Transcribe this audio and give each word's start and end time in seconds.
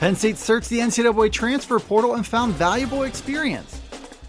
Penn 0.00 0.14
State 0.14 0.36
searched 0.36 0.68
the 0.68 0.80
NCAA 0.80 1.32
transfer 1.32 1.80
portal 1.80 2.16
and 2.16 2.26
found 2.26 2.52
valuable 2.52 3.04
experience. 3.04 3.80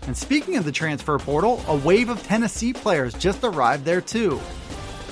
And 0.03 0.15
speaking 0.15 0.55
of 0.55 0.63
the 0.63 0.71
transfer 0.71 1.19
portal, 1.19 1.61
a 1.67 1.75
wave 1.75 2.07
of 2.07 2.23
Tennessee 2.23 2.71
players 2.71 3.13
just 3.13 3.43
arrived 3.43 3.83
there 3.83 3.99
too. 3.99 4.39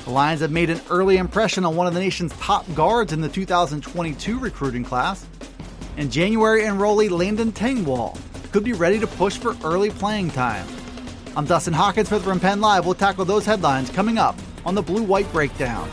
The 0.05 0.12
Lions 0.12 0.40
have 0.40 0.52
made 0.52 0.70
an 0.70 0.80
early 0.90 1.18
impression 1.18 1.66
on 1.66 1.76
one 1.76 1.88
of 1.88 1.94
the 1.94 2.00
nation's 2.00 2.31
top 2.38 2.66
guards 2.73 3.12
in 3.12 3.20
the 3.20 3.28
2022 3.28 4.40
recruiting 4.40 4.86
class. 4.86 5.26
And 5.98 6.09
January 6.09 6.62
enrollee 6.62 7.09
Landon 7.09 7.52
Tengwall 7.52 8.17
could 8.53 8.64
be 8.64 8.73
ready 8.73 8.98
to 9.00 9.08
push 9.08 9.38
for 9.38 9.58
early 9.62 9.90
playing 9.90 10.30
time. 10.30 10.66
I'm 11.36 11.45
Dustin 11.45 11.73
Hockensmith 11.73 12.22
from 12.22 12.40
Penn 12.40 12.62
Live. 12.62 12.86
We'll 12.86 12.95
tackle 12.95 13.26
those 13.26 13.45
headlines 13.45 13.90
coming 13.90 14.17
up 14.17 14.38
on 14.66 14.73
the 14.73 14.81
Blue 14.81 15.03
White 15.03 15.30
Breakdown. 15.34 15.90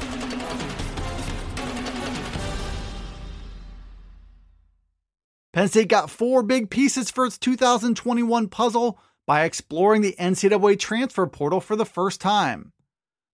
State 5.69 5.89
got 5.89 6.11
four 6.11 6.43
big 6.43 6.71
pieces 6.71 7.11
for 7.11 7.27
its 7.27 7.39
2021 7.39 8.49
puzzle 8.49 8.99
by 9.27 9.45
exploring 9.45 10.03
the 10.03 10.17
NCAA 10.19 10.79
transfer 10.79 11.27
portal 11.27 11.61
for 11.61 11.77
the 11.77 11.87
first 11.87 12.21
time. 12.21 12.73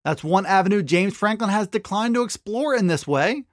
That's 0.03 0.23
one 0.23 0.45
avenue 0.45 0.83
James 0.83 1.16
Franklin 1.16 1.50
has 1.50 1.67
declined 1.67 2.16
to 2.16 2.23
explore 2.23 2.75
in 2.75 2.88
this 2.88 3.05
way, 3.05 3.44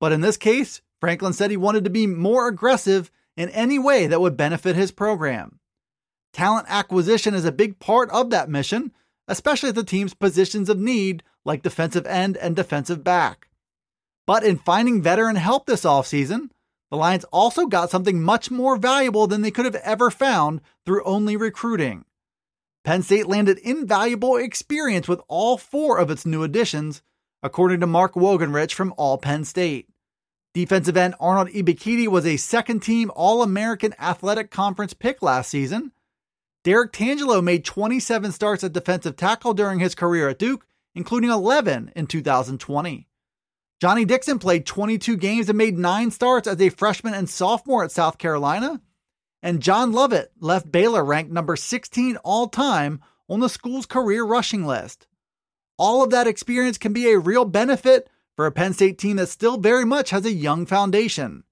but 0.00 0.12
in 0.12 0.20
this 0.20 0.36
case, 0.36 0.82
Franklin 1.00 1.32
said 1.32 1.50
he 1.50 1.56
wanted 1.56 1.84
to 1.84 1.90
be 1.90 2.06
more 2.06 2.48
aggressive 2.48 3.10
in 3.36 3.48
any 3.50 3.78
way 3.78 4.06
that 4.06 4.20
would 4.20 4.36
benefit 4.36 4.76
his 4.76 4.92
program. 4.92 5.58
Talent 6.32 6.66
acquisition 6.68 7.34
is 7.34 7.44
a 7.44 7.52
big 7.52 7.78
part 7.78 8.10
of 8.10 8.30
that 8.30 8.48
mission, 8.48 8.92
especially 9.26 9.70
at 9.70 9.74
the 9.74 9.84
team's 9.84 10.14
positions 10.14 10.68
of 10.68 10.78
need 10.78 11.22
like 11.44 11.62
defensive 11.62 12.06
end 12.06 12.36
and 12.36 12.54
defensive 12.54 13.02
back. 13.02 13.48
But 14.26 14.44
in 14.44 14.58
finding 14.58 15.02
veteran 15.02 15.36
help 15.36 15.66
this 15.66 15.84
offseason, 15.84 16.50
the 16.92 16.98
Lions 16.98 17.24
also 17.32 17.64
got 17.64 17.88
something 17.88 18.22
much 18.22 18.50
more 18.50 18.76
valuable 18.76 19.26
than 19.26 19.40
they 19.40 19.50
could 19.50 19.64
have 19.64 19.76
ever 19.76 20.10
found 20.10 20.60
through 20.84 21.02
only 21.04 21.38
recruiting. 21.38 22.04
Penn 22.84 23.02
State 23.02 23.26
landed 23.26 23.56
invaluable 23.60 24.36
experience 24.36 25.08
with 25.08 25.22
all 25.26 25.56
four 25.56 25.96
of 25.96 26.10
its 26.10 26.26
new 26.26 26.42
additions, 26.42 27.00
according 27.42 27.80
to 27.80 27.86
Mark 27.86 28.12
Wogenrich 28.12 28.74
from 28.74 28.92
All 28.98 29.16
Penn 29.16 29.46
State. 29.46 29.88
Defensive 30.52 30.98
end 30.98 31.14
Arnold 31.18 31.48
Ebiketie 31.48 32.08
was 32.08 32.26
a 32.26 32.36
second 32.36 32.80
team 32.80 33.10
All 33.14 33.42
American 33.42 33.94
Athletic 33.98 34.50
Conference 34.50 34.92
pick 34.92 35.22
last 35.22 35.48
season. 35.48 35.92
Derrick 36.62 36.92
Tangelo 36.92 37.42
made 37.42 37.64
27 37.64 38.32
starts 38.32 38.64
at 38.64 38.74
defensive 38.74 39.16
tackle 39.16 39.54
during 39.54 39.78
his 39.78 39.94
career 39.94 40.28
at 40.28 40.38
Duke, 40.38 40.66
including 40.94 41.30
11 41.30 41.92
in 41.96 42.06
2020. 42.06 43.08
Johnny 43.82 44.04
Dixon 44.04 44.38
played 44.38 44.64
22 44.64 45.16
games 45.16 45.48
and 45.48 45.58
made 45.58 45.76
nine 45.76 46.12
starts 46.12 46.46
as 46.46 46.60
a 46.60 46.68
freshman 46.68 47.14
and 47.14 47.28
sophomore 47.28 47.82
at 47.82 47.90
South 47.90 48.16
Carolina. 48.16 48.80
And 49.42 49.60
John 49.60 49.90
Lovett 49.90 50.30
left 50.38 50.70
Baylor 50.70 51.04
ranked 51.04 51.32
number 51.32 51.56
16 51.56 52.16
all 52.18 52.46
time 52.46 53.00
on 53.28 53.40
the 53.40 53.48
school's 53.48 53.86
career 53.86 54.22
rushing 54.22 54.64
list. 54.64 55.08
All 55.78 56.04
of 56.04 56.10
that 56.10 56.28
experience 56.28 56.78
can 56.78 56.92
be 56.92 57.10
a 57.10 57.18
real 57.18 57.44
benefit 57.44 58.08
for 58.36 58.46
a 58.46 58.52
Penn 58.52 58.72
State 58.72 58.98
team 58.98 59.16
that 59.16 59.26
still 59.26 59.56
very 59.56 59.84
much 59.84 60.10
has 60.10 60.24
a 60.24 60.32
young 60.32 60.64
foundation. 60.64 61.42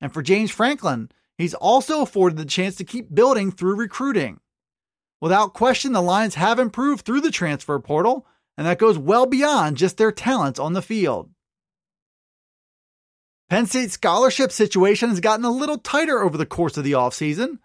And 0.00 0.14
for 0.14 0.22
James 0.22 0.52
Franklin, 0.52 1.10
he's 1.36 1.52
also 1.52 2.00
afforded 2.00 2.38
the 2.38 2.44
chance 2.44 2.76
to 2.76 2.84
keep 2.84 3.12
building 3.12 3.50
through 3.50 3.74
recruiting. 3.74 4.38
Without 5.20 5.52
question, 5.52 5.94
the 5.94 6.00
Lions 6.00 6.36
have 6.36 6.60
improved 6.60 7.04
through 7.04 7.22
the 7.22 7.32
transfer 7.32 7.76
portal, 7.80 8.24
and 8.56 8.68
that 8.68 8.78
goes 8.78 8.98
well 8.98 9.26
beyond 9.26 9.78
just 9.78 9.96
their 9.96 10.12
talents 10.12 10.60
on 10.60 10.74
the 10.74 10.80
field. 10.80 11.28
Penn 13.52 13.66
State's 13.66 13.92
scholarship 13.92 14.50
situation 14.50 15.10
has 15.10 15.20
gotten 15.20 15.44
a 15.44 15.50
little 15.50 15.76
tighter 15.76 16.22
over 16.22 16.38
the 16.38 16.46
course 16.46 16.78
of 16.78 16.84
the 16.84 16.92
offseason. 16.92 17.58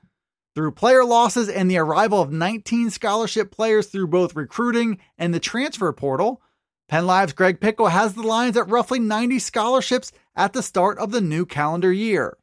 Through 0.54 0.74
player 0.74 1.06
losses 1.06 1.48
and 1.48 1.72
the 1.72 1.78
arrival 1.78 2.22
of 2.22 2.30
19 2.30 2.90
scholarship 2.90 3.52
players 3.52 3.88
through 3.88 4.08
both 4.08 4.36
recruiting 4.36 4.98
and 5.18 5.34
the 5.34 5.40
transfer 5.40 5.94
portal, 5.94 6.42
Penn 6.90 7.08
Live's 7.08 7.32
Greg 7.32 7.62
Pickle 7.62 7.88
has 7.88 8.16
the 8.16 8.22
Lions 8.22 8.58
at 8.58 8.70
roughly 8.70 9.00
90 9.00 9.40
scholarships 9.40 10.12
at 10.36 10.52
the 10.52 10.62
start 10.62 10.98
of 10.98 11.12
the 11.12 11.22
new 11.22 11.46
calendar 11.46 11.94
year. 11.94 12.38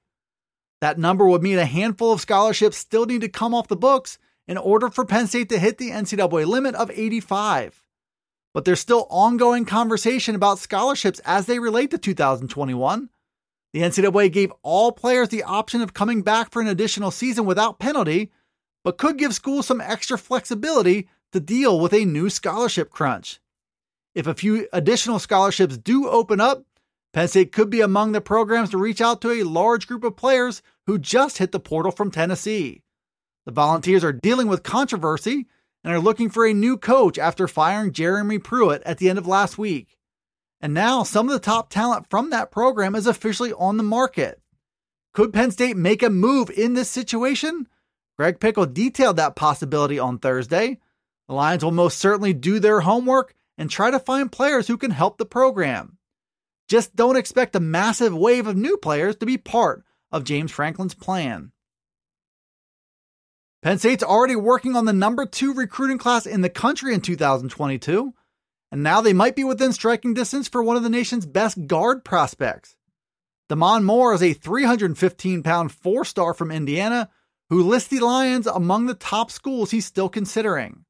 That 0.80 0.98
number 0.98 1.26
would 1.26 1.42
mean 1.42 1.58
a 1.58 1.66
handful 1.66 2.14
of 2.14 2.22
scholarships 2.22 2.78
still 2.78 3.04
need 3.04 3.20
to 3.20 3.28
come 3.28 3.54
off 3.54 3.68
the 3.68 3.76
books 3.76 4.16
in 4.48 4.56
order 4.56 4.88
for 4.88 5.04
Penn 5.04 5.26
State 5.26 5.50
to 5.50 5.58
hit 5.58 5.76
the 5.76 5.90
NCAA 5.90 6.46
limit 6.46 6.76
of 6.76 6.90
85. 6.90 7.82
But 8.54 8.64
there's 8.64 8.80
still 8.80 9.06
ongoing 9.10 9.66
conversation 9.66 10.34
about 10.34 10.60
scholarships 10.60 11.18
as 11.26 11.44
they 11.44 11.58
relate 11.58 11.90
to 11.90 11.98
2021. 11.98 13.10
The 13.74 13.80
NCAA 13.80 14.30
gave 14.30 14.52
all 14.62 14.92
players 14.92 15.30
the 15.30 15.42
option 15.42 15.80
of 15.80 15.92
coming 15.92 16.22
back 16.22 16.52
for 16.52 16.62
an 16.62 16.68
additional 16.68 17.10
season 17.10 17.44
without 17.44 17.80
penalty, 17.80 18.30
but 18.84 18.98
could 18.98 19.18
give 19.18 19.34
schools 19.34 19.66
some 19.66 19.80
extra 19.80 20.16
flexibility 20.16 21.08
to 21.32 21.40
deal 21.40 21.80
with 21.80 21.92
a 21.92 22.04
new 22.04 22.30
scholarship 22.30 22.90
crunch. 22.90 23.40
If 24.14 24.28
a 24.28 24.34
few 24.34 24.68
additional 24.72 25.18
scholarships 25.18 25.76
do 25.76 26.08
open 26.08 26.40
up, 26.40 26.62
Penn 27.12 27.26
State 27.26 27.50
could 27.50 27.68
be 27.68 27.80
among 27.80 28.12
the 28.12 28.20
programs 28.20 28.70
to 28.70 28.78
reach 28.78 29.00
out 29.00 29.20
to 29.22 29.32
a 29.32 29.42
large 29.42 29.88
group 29.88 30.04
of 30.04 30.14
players 30.14 30.62
who 30.86 30.96
just 30.96 31.38
hit 31.38 31.50
the 31.50 31.58
portal 31.58 31.90
from 31.90 32.12
Tennessee. 32.12 32.84
The 33.44 33.50
Volunteers 33.50 34.04
are 34.04 34.12
dealing 34.12 34.46
with 34.46 34.62
controversy 34.62 35.48
and 35.82 35.92
are 35.92 35.98
looking 35.98 36.30
for 36.30 36.46
a 36.46 36.54
new 36.54 36.78
coach 36.78 37.18
after 37.18 37.48
firing 37.48 37.92
Jeremy 37.92 38.38
Pruitt 38.38 38.84
at 38.84 38.98
the 38.98 39.10
end 39.10 39.18
of 39.18 39.26
last 39.26 39.58
week. 39.58 39.98
And 40.64 40.72
now 40.72 41.02
some 41.02 41.28
of 41.28 41.34
the 41.34 41.40
top 41.40 41.68
talent 41.68 42.08
from 42.08 42.30
that 42.30 42.50
program 42.50 42.94
is 42.94 43.06
officially 43.06 43.52
on 43.52 43.76
the 43.76 43.82
market. 43.82 44.40
Could 45.12 45.30
Penn 45.30 45.50
State 45.50 45.76
make 45.76 46.02
a 46.02 46.08
move 46.08 46.48
in 46.48 46.72
this 46.72 46.88
situation? 46.88 47.68
Greg 48.16 48.40
Pickle 48.40 48.64
detailed 48.64 49.18
that 49.18 49.36
possibility 49.36 49.98
on 49.98 50.18
Thursday. 50.18 50.78
The 51.28 51.34
Lions 51.34 51.62
will 51.62 51.70
most 51.70 51.98
certainly 51.98 52.32
do 52.32 52.60
their 52.60 52.80
homework 52.80 53.34
and 53.58 53.68
try 53.68 53.90
to 53.90 53.98
find 53.98 54.32
players 54.32 54.66
who 54.66 54.78
can 54.78 54.90
help 54.90 55.18
the 55.18 55.26
program. 55.26 55.98
Just 56.66 56.96
don't 56.96 57.18
expect 57.18 57.54
a 57.54 57.60
massive 57.60 58.16
wave 58.16 58.46
of 58.46 58.56
new 58.56 58.78
players 58.78 59.16
to 59.16 59.26
be 59.26 59.36
part 59.36 59.84
of 60.10 60.24
James 60.24 60.50
Franklin's 60.50 60.94
plan. 60.94 61.52
Penn 63.62 63.78
State's 63.78 64.02
already 64.02 64.34
working 64.34 64.76
on 64.76 64.86
the 64.86 64.94
number 64.94 65.26
two 65.26 65.52
recruiting 65.52 65.98
class 65.98 66.24
in 66.24 66.40
the 66.40 66.48
country 66.48 66.94
in 66.94 67.02
2022 67.02 68.14
and 68.74 68.82
now 68.82 69.00
they 69.00 69.12
might 69.12 69.36
be 69.36 69.44
within 69.44 69.72
striking 69.72 70.14
distance 70.14 70.48
for 70.48 70.60
one 70.60 70.76
of 70.76 70.82
the 70.82 70.88
nation's 70.88 71.26
best 71.26 71.68
guard 71.68 72.04
prospects. 72.04 72.74
Damon 73.48 73.84
Moore 73.84 74.12
is 74.14 74.20
a 74.20 74.32
315 74.32 75.44
pound 75.44 75.70
four 75.70 76.04
star 76.04 76.34
from 76.34 76.50
Indiana 76.50 77.08
who 77.50 77.62
lists 77.62 77.88
the 77.88 78.00
Lions 78.00 78.48
among 78.48 78.86
the 78.86 78.94
top 78.94 79.30
schools 79.30 79.70
he's 79.70 79.86
still 79.86 80.08
considering. 80.08 80.84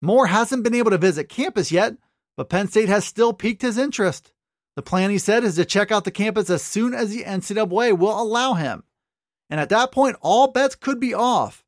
Moore 0.00 0.28
hasn't 0.28 0.62
been 0.62 0.76
able 0.76 0.92
to 0.92 0.96
visit 0.96 1.28
campus 1.28 1.72
yet, 1.72 1.94
but 2.36 2.48
Penn 2.48 2.68
State 2.68 2.88
has 2.88 3.04
still 3.04 3.32
piqued 3.32 3.62
his 3.62 3.78
interest. 3.78 4.32
The 4.76 4.82
plan, 4.82 5.10
he 5.10 5.18
said, 5.18 5.42
is 5.42 5.56
to 5.56 5.64
check 5.64 5.90
out 5.90 6.04
the 6.04 6.12
campus 6.12 6.48
as 6.48 6.62
soon 6.62 6.94
as 6.94 7.10
the 7.10 7.24
NCAA 7.24 7.98
will 7.98 8.22
allow 8.22 8.54
him. 8.54 8.84
And 9.50 9.58
at 9.58 9.70
that 9.70 9.90
point, 9.90 10.14
all 10.20 10.52
bets 10.52 10.76
could 10.76 11.00
be 11.00 11.14
off. 11.14 11.64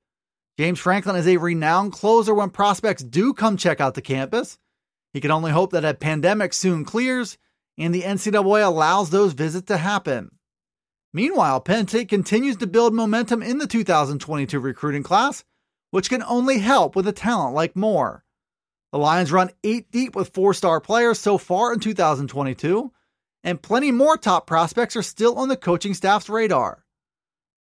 James 0.57 0.79
Franklin 0.79 1.17
is 1.17 1.27
a 1.27 1.39
renowned 1.39 1.91
closer 1.91 2.33
when 2.33 2.51
prospects 2.51 3.03
do 3.03 3.35
come 3.35 3.57
check 3.57 3.81
out 3.81 3.95
the 3.95 4.01
campus, 4.01 4.57
he 5.13 5.21
can 5.21 5.31
only 5.31 5.51
hope 5.51 5.73
that 5.73 5.85
a 5.85 5.95
pandemic 5.95 6.53
soon 6.53 6.85
clears 6.85 7.39
and 7.79 7.95
the 7.95 8.03
NCAA 8.03 8.65
allows 8.65 9.11
those 9.11 9.33
visits 9.33 9.67
to 9.67 9.79
happen. 9.79 10.31
Meanwhile, 11.13 11.63
Penn 11.63 11.89
State 11.89 12.09
continues 12.09 12.57
to 12.59 12.67
build 12.67 12.95
momentum 12.95 13.43
in 13.43 13.59
the 13.59 13.67
2022 13.67 14.61
recruiting 14.61 15.03
class, 15.03 15.45
which 15.91 16.09
can 16.09 16.23
only 16.23 16.59
help 16.59 16.95
with 16.95 17.09
a 17.09 17.13
talent 17.13 17.55
like 17.55 17.75
Moore. 17.75 18.25
The 18.93 18.99
Lions 18.99 19.33
run 19.33 19.51
eight 19.65 19.91
deep 19.91 20.15
with 20.15 20.35
four 20.35 20.55
star 20.55 20.81
players 20.81 21.19
so 21.19 21.39
far 21.39 21.73
in 21.73 21.81
2022, 21.81 22.93
and 23.43 23.63
plenty 23.63 23.91
more 23.91 24.17
top 24.17 24.47
prospects 24.47 24.95
are 24.95 25.03
still 25.03 25.37
on 25.37 25.49
the 25.49 25.57
coaching 25.57 25.95
staff's 25.95 26.29
radar. 26.29 26.85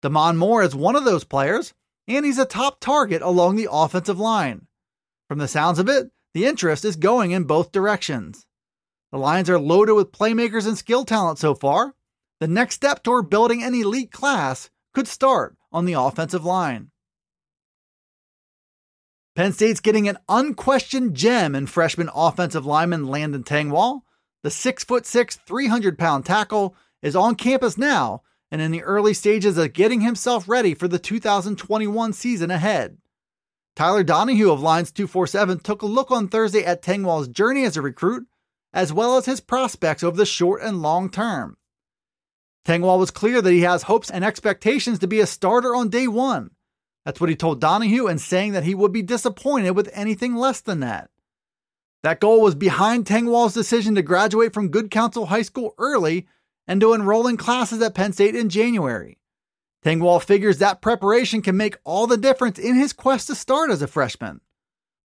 Damon 0.02 0.38
Moore 0.38 0.64
is 0.64 0.76
one 0.76 0.96
of 0.96 1.06
those 1.06 1.24
players, 1.24 1.74
and 2.08 2.26
he's 2.26 2.38
a 2.38 2.46
top 2.46 2.80
target 2.80 3.22
along 3.22 3.56
the 3.56 3.68
offensive 3.72 4.20
line. 4.20 4.68
From 5.28 5.40
the 5.40 5.48
sounds 5.48 5.80
of 5.80 5.90
it, 5.90 6.10
the 6.36 6.46
interest 6.46 6.84
is 6.84 6.98
going 6.98 7.32
in 7.32 7.46
both 7.46 7.72
directions. 7.72 8.46
The 9.14 9.18
Lions 9.18 9.50
are 9.50 9.58
loaded 9.58 9.94
with 9.94 10.12
playmakers 10.12 10.68
and 10.68 10.78
skill 10.78 11.06
talent 11.06 11.40
so 11.40 11.56
far. 11.56 11.96
The 12.42 12.48
next 12.48 12.76
step 12.76 13.04
toward 13.04 13.30
building 13.30 13.64
an 13.64 13.74
elite 13.74 14.12
class 14.12 14.70
could 14.94 15.08
start 15.08 15.56
on 15.72 15.86
the 15.86 15.94
offensive 15.94 16.44
line. 16.44 16.92
Penn 19.34 19.54
State's 19.54 19.80
getting 19.80 20.10
an 20.10 20.18
unquestioned 20.28 21.16
gem 21.16 21.56
in 21.56 21.68
freshman 21.68 22.10
offensive 22.14 22.66
lineman 22.66 23.08
Landon 23.08 23.46
Tengwall. 23.46 24.02
The 24.44 24.50
6'6, 24.50 25.40
300 25.48 25.98
pound 25.98 26.26
tackle 26.26 26.76
is 27.02 27.16
on 27.16 27.36
campus 27.36 27.78
now 27.78 28.24
and 28.52 28.62
in 28.62 28.72
the 28.72 28.84
early 28.84 29.14
stages 29.14 29.58
of 29.58 29.72
getting 29.72 30.02
himself 30.02 30.50
ready 30.50 30.74
for 30.74 30.90
the 30.90 31.00
2021 31.00 32.12
season 32.12 32.52
ahead. 32.52 32.98
Tyler 33.76 34.04
Donahue 34.04 34.52
of 34.52 34.62
Lions 34.62 34.92
247 34.94 35.60
took 35.60 35.82
a 35.82 35.86
look 35.86 36.10
on 36.10 36.30
Thursday 36.30 36.64
at 36.64 36.82
Tengwall's 36.82 37.28
journey 37.28 37.66
as 37.66 37.76
a 37.76 37.82
recruit, 37.82 38.26
as 38.74 38.94
well 38.94 39.18
as 39.18 39.26
his 39.26 39.42
prospects 39.42 40.02
over 40.02 40.16
the 40.16 40.26
short 40.26 40.62
and 40.62 40.82
long 40.82 41.10
term. 41.10 41.58
Tengwall 42.66 42.98
was 42.98 43.12
clear 43.12 43.42
that 43.42 43.52
he 43.52 43.62
has 43.62 43.84
hopes 43.84 44.10
and 44.10 44.24
expectations 44.24 45.00
to 45.00 45.08
be 45.08 45.20
a 45.20 45.28
starter 45.28 45.76
on 45.76 45.90
day 45.90 46.08
one. 46.08 46.52
That's 47.04 47.20
what 47.20 47.30
he 47.30 47.36
told 47.36 47.60
Donahue, 47.60 48.08
and 48.08 48.20
saying 48.20 48.54
that 48.54 48.64
he 48.64 48.74
would 48.74 48.94
be 48.94 49.02
disappointed 49.02 49.72
with 49.72 49.90
anything 49.94 50.36
less 50.36 50.62
than 50.62 50.80
that. 50.80 51.10
That 52.02 52.20
goal 52.20 52.42
was 52.42 52.56
behind 52.56 53.06
Tengwall's 53.06 53.54
decision 53.54 53.96
to 53.96 54.02
graduate 54.02 54.54
from 54.54 54.70
Good 54.70 54.90
Counsel 54.90 55.26
High 55.26 55.42
School 55.42 55.76
early 55.78 56.28
and 56.66 56.80
to 56.82 56.94
enroll 56.94 57.28
in 57.28 57.36
classes 57.38 57.82
at 57.82 57.94
Penn 57.94 58.14
State 58.14 58.36
in 58.36 58.50
January. 58.50 59.20
Tengwall 59.86 60.24
figures 60.24 60.58
that 60.58 60.82
preparation 60.82 61.44
can 61.44 61.56
make 61.56 61.78
all 61.84 62.08
the 62.08 62.18
difference 62.18 62.58
in 62.58 62.74
his 62.74 62.92
quest 62.92 63.28
to 63.28 63.36
start 63.36 63.70
as 63.70 63.84
a 63.84 63.88
freshman. 63.88 64.42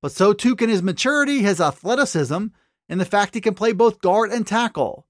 But 0.00 0.12
so 0.12 0.32
too 0.32 0.56
can 0.56 0.70
his 0.70 0.82
maturity, 0.82 1.40
his 1.40 1.60
athleticism, 1.60 2.46
and 2.88 3.00
the 3.00 3.04
fact 3.04 3.34
he 3.34 3.42
can 3.42 3.52
play 3.52 3.72
both 3.72 4.00
guard 4.00 4.30
and 4.30 4.46
tackle. 4.46 5.06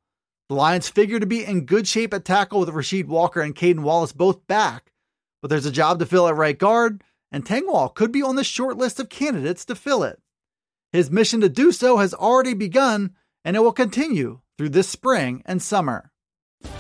The 0.49 0.57
Lions 0.57 0.89
figure 0.89 1.21
to 1.21 1.27
be 1.27 1.45
in 1.45 1.67
good 1.67 1.87
shape 1.87 2.13
at 2.13 2.25
tackle 2.25 2.59
with 2.59 2.71
Rasheed 2.71 3.07
Walker 3.07 3.41
and 3.41 3.55
Caden 3.55 3.83
Wallace 3.83 4.13
both 4.13 4.45
back, 4.49 4.91
but 5.41 5.49
there's 5.49 5.67
a 5.67 5.71
job 5.71 6.01
to 6.01 6.07
fill 6.07 6.27
at 6.27 6.35
right 6.35 6.59
guard, 6.59 7.05
and 7.31 7.45
Tengwall 7.45 7.95
could 7.95 8.11
be 8.11 8.23
on 8.23 8.35
the 8.35 8.43
short 8.43 8.77
list 8.77 8.99
of 8.99 9.09
candidates 9.09 9.65
to 9.67 9.77
fill 9.77 10.03
it. 10.03 10.21
His 10.91 11.13
mission 11.13 11.41
to 11.43 11.49
do 11.49 11.71
so 11.71 11.99
has 11.99 12.13
already 12.13 12.55
begun, 12.55 13.15
and 13.45 13.55
it 13.55 13.61
will 13.61 13.73
continue 13.73 14.41
through 14.59 14.71
this 14.71 14.89
spring 14.89 15.45
and 15.47 15.63
summer. 15.63 16.10